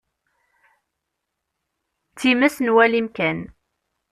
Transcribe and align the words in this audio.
D 2.09 2.15
times 2.19 2.55
n 2.61 2.67
walim 2.75 3.07
kan. 3.17 3.39